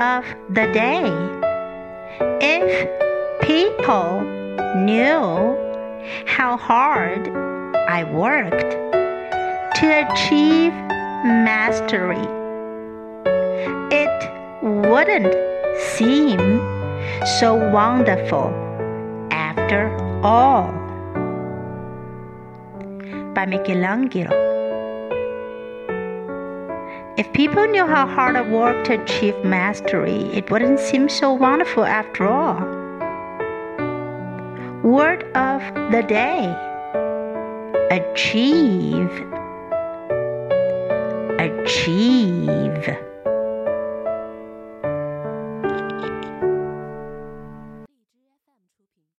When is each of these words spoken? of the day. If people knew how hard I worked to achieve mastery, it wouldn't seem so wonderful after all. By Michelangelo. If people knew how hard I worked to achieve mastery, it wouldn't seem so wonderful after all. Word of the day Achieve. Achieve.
of 0.00 0.24
the 0.48 0.66
day. 0.72 1.04
If 2.40 2.88
people 3.42 4.22
knew 4.76 5.54
how 6.26 6.56
hard 6.56 7.28
I 7.28 8.04
worked 8.04 8.72
to 9.76 9.86
achieve 10.04 10.72
mastery, 11.22 12.24
it 13.92 14.18
wouldn't 14.62 15.34
seem 15.78 16.40
so 17.38 17.54
wonderful 17.70 18.48
after 19.30 19.94
all. 20.24 20.72
By 23.34 23.44
Michelangelo. 23.46 24.49
If 27.20 27.30
people 27.34 27.66
knew 27.66 27.86
how 27.86 28.06
hard 28.06 28.34
I 28.34 28.40
worked 28.40 28.86
to 28.86 28.94
achieve 29.02 29.36
mastery, 29.44 30.22
it 30.32 30.50
wouldn't 30.50 30.80
seem 30.80 31.10
so 31.10 31.34
wonderful 31.34 31.84
after 31.84 32.26
all. 32.26 32.56
Word 34.82 35.24
of 35.36 35.60
the 35.92 36.02
day 36.02 36.48
Achieve. 37.90 39.12
Achieve. 41.38 43.09